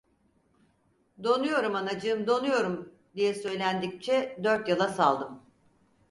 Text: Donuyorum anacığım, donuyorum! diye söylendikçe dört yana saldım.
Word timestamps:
Donuyorum 1.23 1.75
anacığım, 1.75 2.27
donuyorum! 2.27 2.91
diye 3.15 3.33
söylendikçe 3.33 4.39
dört 4.43 4.69
yana 4.69 4.87
saldım. 4.89 5.41